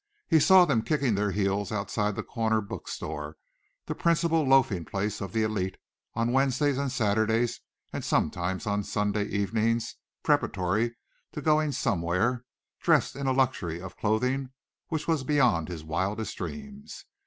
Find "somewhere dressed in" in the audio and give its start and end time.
11.71-13.27